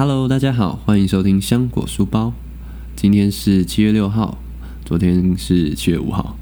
[0.00, 2.32] Hello，大家好，欢迎收听香果书包。
[2.96, 4.38] 今天是七月六号，
[4.82, 6.38] 昨天是七月五号。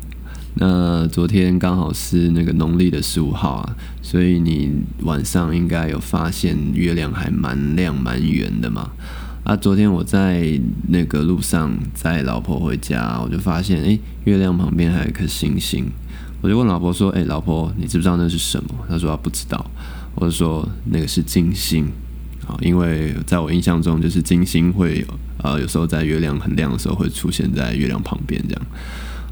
[0.54, 8.92] 那昨天刚好是那个农历的十五号啊，所以你晚上应该有发现月亮还蛮亮、蛮圆的嘛。
[9.42, 15.85] 啊，昨天我在那个路上载老婆回家，我就发现，诶，月亮旁边还有一颗星星。
[16.41, 19.69] 我就问老婆说：“诶，老婆，你知不知道那是什么？”她说：“她不知道。”
[20.15, 21.91] 我就说：“那个是金星
[22.48, 25.06] 啊，因为在我印象中，就是金星会
[25.42, 28.66] 呃有时候在月亮很亮的时候会出现在月亮旁边这样。”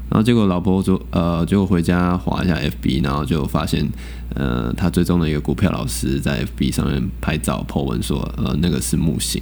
[0.09, 3.87] 然后结果老婆就呃，结果回家滑一下 FB，然后就发现，
[4.35, 9.41] 呃，他追踪的一个股票老师在 FB 上面拍照 po 文说，呃，那个是木星，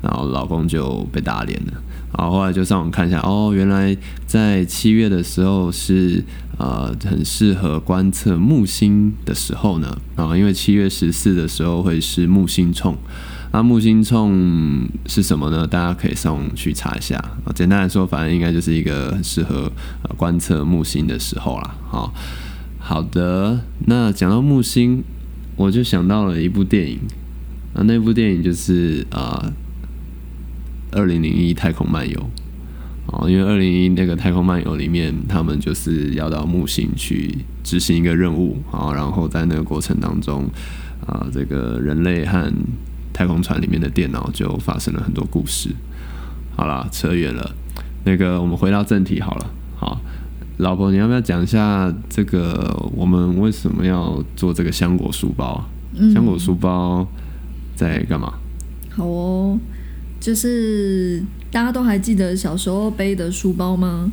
[0.00, 1.72] 然后老公就被打脸了。
[2.16, 6.24] 然后后来就上网看一下，哦，原来在七月的时候是
[6.56, 9.98] 呃很适合观测木星的时候呢。
[10.14, 12.96] 然后因为七月十四的时候会是木星冲。
[13.56, 15.66] 那木星冲是什么呢？
[15.66, 17.18] 大家可以上网去查一下。
[17.54, 19.72] 简单来说，反正应该就是一个很适合
[20.18, 21.74] 观测木星的时候啦。
[21.88, 22.12] 好，
[22.78, 23.58] 好的。
[23.86, 25.02] 那讲到木星，
[25.56, 26.98] 我就想到了一部电影。
[27.72, 29.50] 啊，那部电影就是啊，
[30.98, 32.20] 《二零零一太空漫游》。
[33.06, 40.44] 哦，因为《二零零一》那个《太空漫游》里面，他们就是要到木星去执行一个任务啊，然后在那个过程当中
[41.06, 42.52] 啊，这个人类和
[43.16, 45.70] 太空船里面的电脑就发生了很多故事。
[46.54, 47.54] 好啦，扯远了。
[48.04, 49.50] 那个，我们回到正题好了。
[49.74, 49.98] 好，
[50.58, 55.64] 老婆，你要不要讲一下这个我们为什么要做这个香果书包？
[55.94, 57.08] 嗯，香果书包
[57.74, 58.34] 在干嘛？
[58.90, 59.58] 好哦，
[60.20, 64.12] 就是大家都还记得小时候背的书包吗？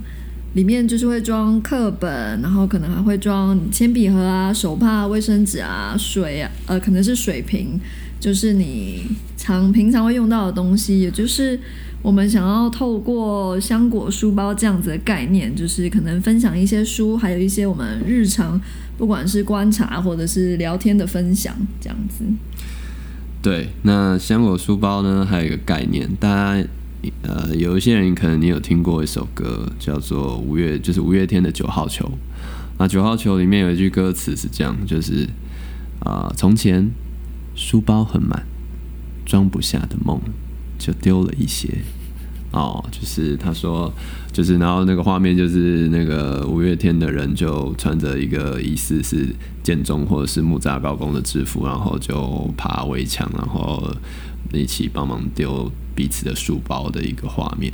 [0.53, 7.77] 里面就是会装课本，然后可能还会装铅笔盒啊、手帕、卫生纸啊、水啊，呃，可能是水瓶。
[8.23, 9.03] 就是你
[9.35, 11.59] 常平常会用到的东西，也就是
[12.01, 18.57] 我们想要透过香果书包这样子的概念，就是可能分享一些书，还有一些我们日常
[18.97, 22.23] 不管是观察或者是聊天的分享这样子。
[23.41, 26.65] 对，那香果书包呢，还有一个概念，大家
[27.23, 32.09] 呃有一些人可能你有听过一首歌，叫做五月，就是五月天的九号球。
[32.79, 35.27] 那九号球里面有一句歌词是这样，就是
[35.99, 36.89] 啊、从前。
[37.55, 38.45] 书包很满，
[39.25, 40.19] 装不下的梦
[40.77, 41.69] 就丢了一些。
[42.51, 43.91] 哦，就是他说，
[44.31, 49.27] 就是然后那个画面就是那个五月天的人就穿着一个疑似是
[49.63, 53.91] 建中或者是木栅高工的制服，然后就爬围墙，然后
[54.51, 57.73] 一起帮忙丢彼此的书包的一个画面。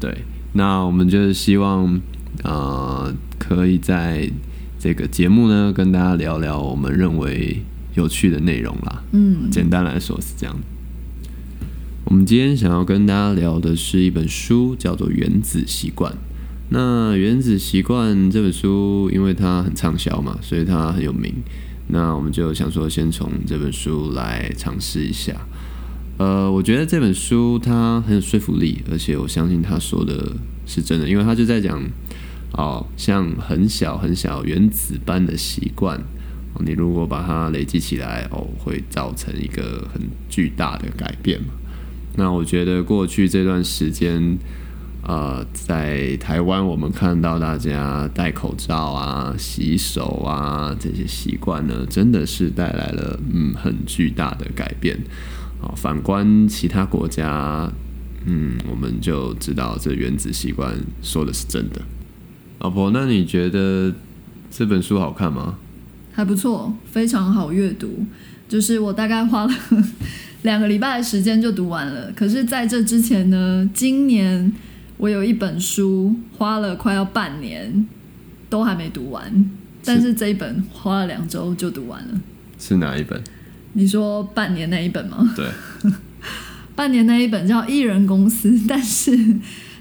[0.00, 0.24] 对，
[0.54, 2.00] 那我们就是希望，
[2.42, 4.30] 呃，可以在
[4.78, 7.62] 这个节目呢跟大家聊聊我们认为。
[7.94, 10.56] 有趣的内容啦，嗯，简单来说是这样。
[12.04, 16.12] 我们今天想要跟大家聊的是一本书，叫做《原子习惯》。
[16.70, 21.34] 那《原子习惯》这本书，因为它很畅销嘛，所以它很有名。
[21.88, 25.34] 那我们就想说，先从这本书来尝试一下。
[26.18, 30.36] 呃，我觉得这本书它很有说服力，而且我相信他说的
[30.66, 31.82] 是真的，因为他就在讲，
[32.52, 36.00] 哦，像很小很小原子般的习惯。
[36.58, 41.48] 你如果把它累积起来，哦，会造成一个很巨大的改变嘛。
[42.16, 44.36] 那我觉得过去这段时间，
[45.02, 54.98] 呃，在台湾我们看到大家戴口罩啊、洗手啊这些习惯呢，真的是带来了嗯很巨大的改变。
[55.60, 57.70] 好，反观其他国家，
[58.26, 61.80] 嗯，我们就知道这原子习惯说的是真的。
[62.58, 63.94] 老婆，那你觉得
[64.50, 65.56] 这本书好看吗？
[66.20, 68.04] 还不错，非常好阅读。
[68.46, 69.54] 就是我大概花了
[70.42, 72.12] 两个礼拜的时间就读完了。
[72.14, 74.52] 可是在这之前呢，今年
[74.98, 77.86] 我有一本书花了快要半年
[78.50, 79.50] 都还没读完，
[79.82, 82.20] 但是这一本花了两周就读完了。
[82.58, 83.18] 是哪一本？
[83.72, 85.32] 你说半年那一本吗？
[85.34, 85.46] 对，
[86.76, 89.16] 半年那一本叫《艺人公司》，但是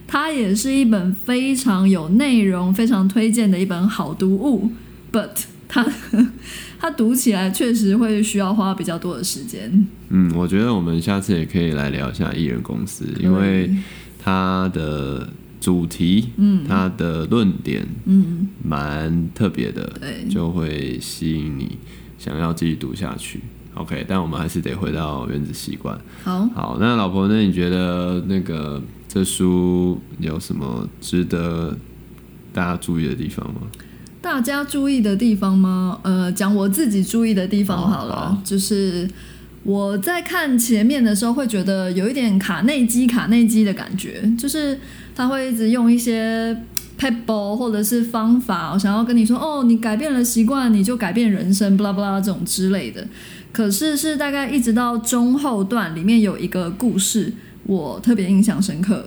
[0.07, 4.71] 它也是一本非常有内容、非常推荐的一本好读物。
[5.11, 5.29] But
[5.69, 5.85] 他
[6.79, 9.87] 他读起来确实会需要花比较多的时间。
[10.09, 13.69] 嗯，我觉得我们下次也可以来聊一下艺人公司，因为
[14.17, 15.29] 他的
[15.61, 21.77] 主题，嗯，他的论点，嗯，蛮特别的，对，就会吸引你
[22.17, 23.39] 想要继续读下去。
[23.75, 25.97] OK，但我们还是得回到原子习惯。
[26.23, 31.77] 好，好，那老婆，那你觉得那个这书有什么值得
[32.51, 33.61] 大家注意的地方吗？
[34.21, 35.99] 大家注意的地方吗？
[36.03, 39.09] 呃，讲我自己注意的地方好了，哦、好，就是
[39.63, 44.77] 我在看前面的时候会觉得有一点卡内基卡内基的感觉，就是
[45.15, 46.55] 他会一直用一些
[46.99, 53.07] pebble 或者是方法，我想要跟你说哦，你改变了习惯，你就改变人生，巴拉巴拉这种之类的。
[53.53, 57.33] 可是是大概一直到中后段里面有一个故事，
[57.63, 59.05] 我特别印象深刻。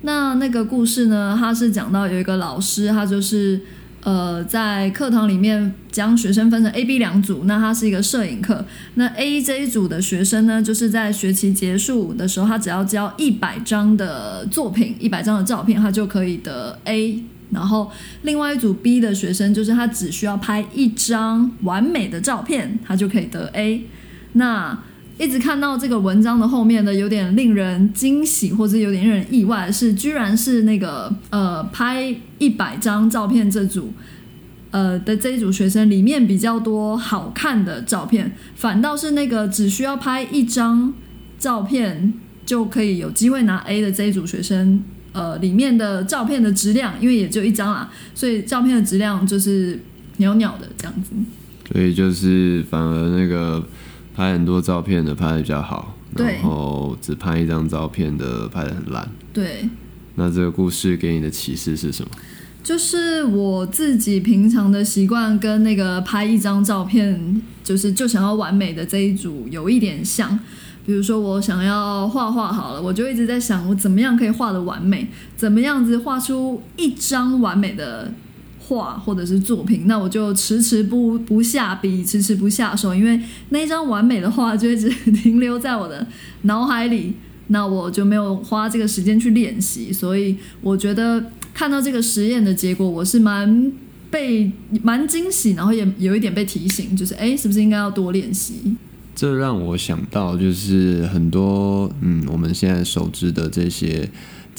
[0.00, 3.60] 那那个故事呢，他是讲到有一个老师，他就是。
[4.02, 8.64] 呃，在课堂里面将学生分成 A、B 两组，那它是一个摄影课。
[8.94, 17.22] 那 A 这一组的学生呢，就是在学期结束的时候，他只要交一百张的作品、一百张的照片，他就可以得 A。
[17.50, 17.90] 然后
[18.22, 23.84] 另外一组 B 的学生，就是他只需要拍一张完美的照片，他就可以得 A。
[24.32, 24.78] 那
[25.20, 33.92] 一直看到这个文章的后面呢，有点令人惊喜，或者有点令人意外是，居然是那个呃拍一百张照片这组
[34.70, 40.94] 呃的这一组学生里面比较多好看的照片，反倒是那个只需要拍一张
[41.38, 42.14] 照片
[42.46, 44.82] 就可以有机会拿 A 的这一组学生，
[45.12, 49.78] 呃里面的照片的质量，因为也就一张啊，所以照片的质量就是
[50.16, 51.10] 鸟鸟的这样子。
[51.70, 53.62] 所以就是反而那个。
[54.20, 59.08] 拍很多照片的拍的比较好，然后只拍一张照片的拍的很烂。
[59.32, 59.66] 对，
[60.16, 62.10] 那这个故事给你的启示是什么？
[62.62, 70.38] 就是我自己平常的习惯跟那个拍一张照片，就是就想要完美的这一组有一点像。
[70.84, 78.12] 比如说我想要画画好了，我就一直在想我怎么样可以画的完美，怎么样子画出一张完美的。
[78.70, 86.06] 画或者是作品，那我就迟迟不不下笔，迟迟不下手，因为那一张完美的画就一直停留在我的
[86.42, 87.14] 脑海里，
[87.48, 89.92] 那我就没有花这个时间去练习。
[89.92, 93.72] 所以我觉得看到这个实验的结果，我是蛮
[94.08, 94.52] 被
[94.84, 98.76] 蛮惊喜，然后也有一点被提醒，就是哎，是不是应该要多练习？
[99.16, 104.08] 这让我想到，就是很多嗯，我们现在熟知的这些。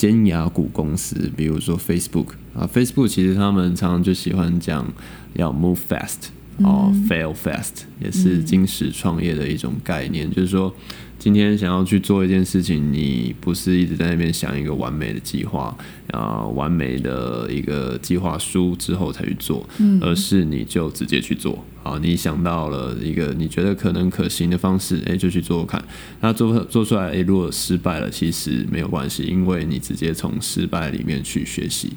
[0.01, 4.92] 尖牙股公司，比如说 Facebook 啊，Facebook 其实他们常常就喜欢讲
[5.33, 6.30] 要 move fast，
[6.63, 10.75] 哦、嗯、fail fast，也是金石创业的一种概念，嗯、就是说
[11.21, 15.77] 今天想要去做一件事情，你不是一直在那边想一个完美的计划，
[16.09, 21.63] 啊，完美的一个计划书之后才去做，嗯、而是你就直接去做。
[21.83, 25.83] 好，你想到了一个你觉得可能可行的方式，诶、欸，就去做做看。
[26.21, 31.94] 那做做出来，诶、欸，如果失败了，其实没有关系，因为你直接从失败里面去学习。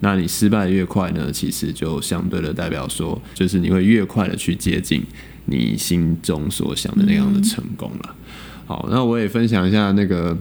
[0.00, 5.02] 那你失败越快呢，其实就相对的代表说，就是你会越快的去接近
[5.44, 8.00] 你心中所想的那样的成功了。
[8.04, 8.14] 嗯、
[8.66, 10.36] 好，那我也分享一下那个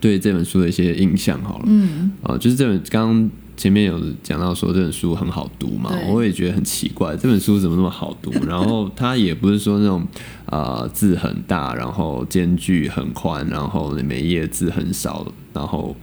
[0.00, 1.64] 对这本书的一些印象好了。
[1.66, 3.30] 嗯，啊，就是这本刚刚。
[3.56, 8.30] 前面有讲到说这本书很好读嘛，我也觉得很奇怪，这本书怎么那么好读？
[8.46, 10.06] 然后它也不是说那种
[10.44, 15.96] 啊、呃、字很大，然后间距很宽，然后每页字很少，然后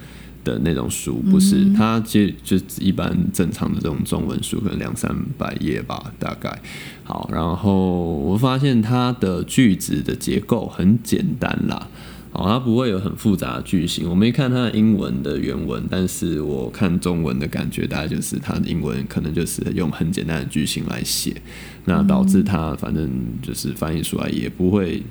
[0.44, 6.62] 的那种书，不是，它其实就一般正常的这种中文书，可能两三百页吧，大概。
[7.04, 11.88] 好，然后我发现它的句子的结构很简单啦。
[12.31, 14.10] 好，它不会有很复杂的句型。
[14.10, 21.39] 我没看它的英文的原文，但是我看中文的感觉，大概就是它的英文可能就是用很简单的句型来写，
[21.86, 23.07] 那导致它反正
[23.42, 25.04] 就是翻译出来也不会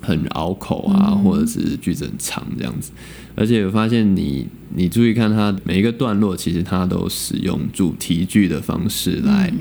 [0.00, 2.90] 很拗口啊，或者是句子很长这样子。
[3.34, 9.52] 而且我发现你你注意看它每一个段落，其实它都使用主题句的方式来。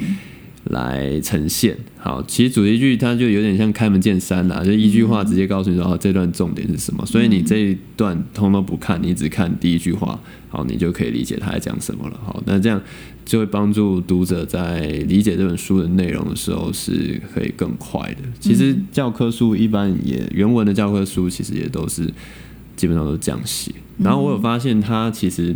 [0.70, 10.20] 来呈现好，其实主题句它就有点像开门见山啦，就一句话直接告诉你说，哦，这段重点是什么，所以你这一段通通不看，你只看第一句话，
[10.50, 12.20] 好，你就可以理解他在讲什么了。
[12.24, 12.82] 好，那这样
[13.26, 18.20] 就会帮助读者在理解这本书的内容的时候是可以更快的。
[18.40, 22.06] 其实教科书一般也原文的教科书其实也都是
[22.76, 25.56] 基本上都这样写，然后我有发现它其实，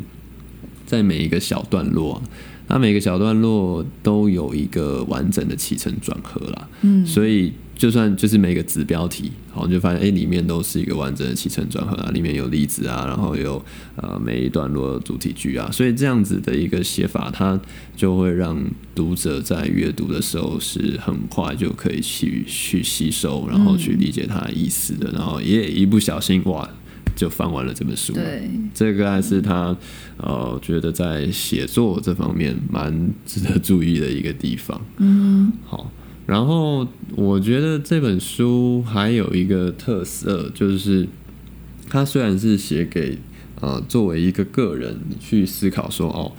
[0.86, 2.22] 在每一个小段落啊。
[2.72, 13.62] 它每个小段落都有一个完整的起承转合啦，嗯，所以就算就是每个子标题，好，你就发现哎、欸，里面都是一个完整的起承转合啊，里面有例子啊，然后有
[13.98, 17.60] 呃每一段落的主题句啊，所以这样子的一个写法，它
[17.98, 18.58] 就会让
[18.96, 26.70] 读者在阅读的时候是很快就可以去去吸收，然后去理解它的意思的，然后也一不小心哇。
[27.16, 28.14] 就翻完了这本书。
[28.14, 29.76] 对，这个还是他
[30.18, 34.82] 呃觉得在写作这方面蛮值得注意的一个地方。
[34.98, 35.92] 嗯，好。
[36.28, 41.08] 然后我觉得这本书还有一个特色，就是
[41.90, 43.18] 它虽然是写给
[43.60, 46.32] 呃作为一个个人去思考说哦，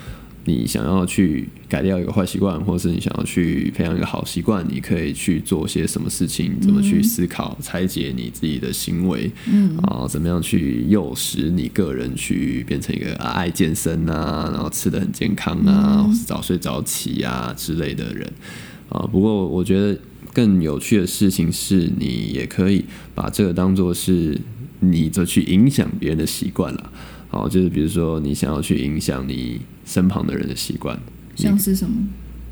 [0.45, 6.59] 你想要去改掉一个坏习惯，或是你想要去培养一个好习惯，你可以去做些什么事情？
[6.61, 9.31] 怎么去思考、拆解你自己的行为？
[9.47, 18.29] 嗯，啊，怎么样去诱使你个人去变成一个爱健身啊，然后吃的很健康啊，或是早睡早起啊之类的人
[18.89, 19.09] 啊。
[19.13, 19.97] 不过我觉得
[20.33, 22.85] 更有趣的事情是，你也可以
[23.15, 24.37] 把这个当做是
[24.81, 26.93] 你的去影响别人的习惯了。
[27.33, 30.99] 好，就是比如说你想要去影响你身旁的人的习惯，
[31.35, 31.97] 像是什么？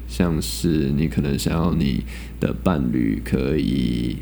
[0.09, 2.03] 像是你可能想要你
[2.41, 4.17] 的伴侣可以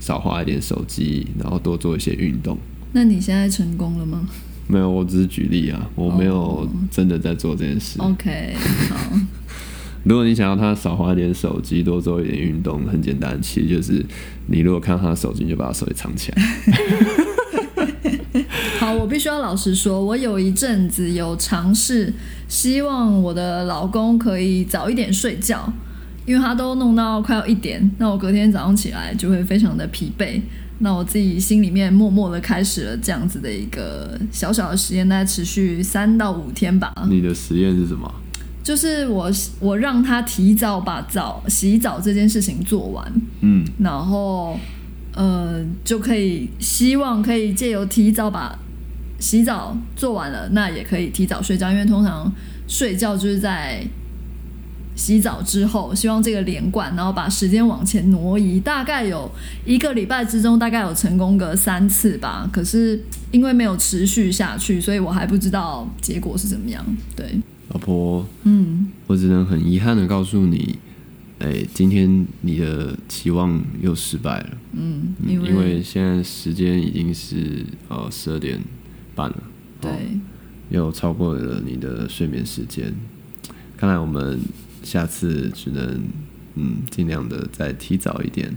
[0.00, 2.56] 少花一点手机，然后多做一些运动。
[2.92, 4.26] 那你现在成功了吗？
[4.66, 7.98] 没有，我只是举例啊，我没有真的在做这件事。
[8.00, 8.54] Oh, OK，
[8.88, 9.12] 好。
[10.04, 14.04] 如果你想要他少花一点手机，多做一点运动，很简单，其实就是
[14.46, 16.42] 你如果看到他的手机，你就把他手机藏起来。
[18.92, 22.12] 好，我必须要老实说，我有一阵子有尝试，
[22.46, 25.72] 希望我的老公可以早一点睡觉，
[26.26, 30.40] 因为他都弄到快要一点，那我隔天早上起来就会非常的疲惫。
[30.80, 36.92] 那我自己心里面默默的开始了这样子的一个小小的实验，大概持续三到五天吧。
[37.08, 38.12] 你的实验是什么？
[38.62, 44.58] 就是我我让他提早把澡洗澡这件事情做完，嗯，然后。
[45.14, 48.58] 呃，就可以希望可以借由提早把
[49.22, 52.30] 洗澡做完了，那也可以提早睡觉，因为通常
[52.66, 53.86] 睡觉就是在
[54.96, 55.94] 洗澡之后。
[55.94, 59.30] 希望这个连贯，然后把时间往前挪移，大概有
[59.64, 62.50] 一个礼拜之中，大概有成功个三次吧。
[62.52, 63.00] 可是
[63.30, 66.84] 因为没有持续下去，所以我还不知道结果是怎么样。
[67.14, 70.76] 对，老婆，嗯，我只能很遗憾的告诉你。
[71.38, 74.50] 哎、欸，今天你的期望又失败了。
[74.74, 78.60] 嗯，因为，因为现在时间已经是呃十二点
[79.14, 79.42] 半了，
[79.80, 79.90] 对，
[80.70, 82.94] 又超过了你的睡眠时间。
[83.76, 84.40] 看来我们
[84.82, 86.00] 下次只能
[86.54, 88.54] 嗯尽量的再提早一点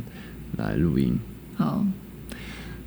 [0.57, 1.17] 来录音。
[1.55, 1.85] 好，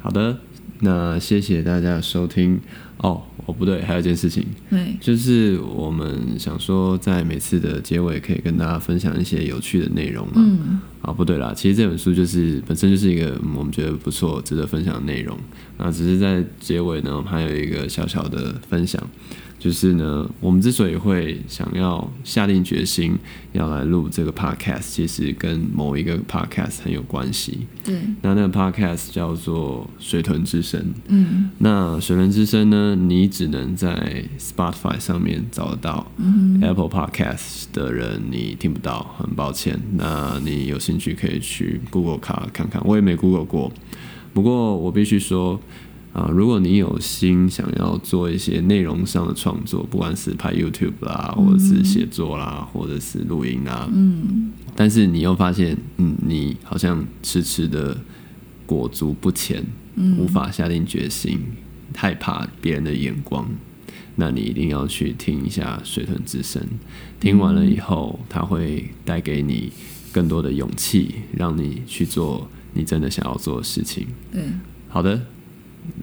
[0.01, 0.39] 好的。
[0.81, 2.61] 那谢谢大家的收听
[2.99, 15.39] 哦，哦不对，还有一件事情，对，就是我们想说在每次的结尾可以跟大家分享一些有趣的内容嘛，嗯，啊不对啦，其实这本书就是本身就是一个我们觉得不错、值得分享的内容，
[15.79, 19.03] 那只是在结尾呢，我们还有一个小小的分享。
[19.59, 23.19] 就是呢，我们之所以会想要下定决心
[23.53, 27.67] 要来录这个 podcast，其实跟某一个 podcast 很有关系。
[27.85, 30.81] 对，那那个 podcast 叫做《水豚之声》。
[31.09, 36.07] 嗯，那《水豚之声》呢，你只能在 Spotify 上面找得到。
[36.19, 39.77] 嗯，Apple Podcast 的人你听不到，很抱歉。
[39.97, 43.73] 那你有兴趣可以去 Google 卡看看，我也没 Google 过。
[44.33, 45.61] 不过我必须说。
[46.19, 57.97] 啊，如果你有心想要做一些内容上的创作，不管是拍 YouTube 啦，或者是写作啦，或者是录音啦，嗯，但是你又发现，嗯，你好像迟迟的
[58.67, 59.65] 裹足不前，
[60.19, 61.39] 无法下定决心，
[61.95, 63.49] 害怕别人的眼光，
[64.17, 66.61] 那你一定要去听一下《水豚之声》，
[67.21, 69.71] 听完了以后，它会带给你
[70.11, 74.09] 更多的勇气，让你去做你真的想要做的事情。
[74.33, 74.43] 对，
[74.89, 75.21] 好的。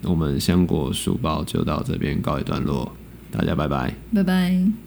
[0.02, 2.90] 我们香果书包就到这边告一段落，
[3.30, 4.85] 大家拜拜，拜拜。